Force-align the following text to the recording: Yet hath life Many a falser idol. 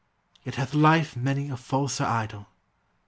Yet 0.43 0.55
hath 0.55 0.73
life 0.73 1.15
Many 1.15 1.49
a 1.51 1.55
falser 1.57 2.05
idol. 2.05 2.47